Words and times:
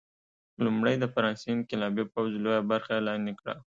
لومړی 0.63 0.95
د 0.99 1.05
فرانسې 1.13 1.47
انقلابي 1.55 2.05
پوځ 2.13 2.29
لویه 2.43 2.61
برخه 2.71 2.93
لاندې 3.07 3.33
کړه. 3.39 3.55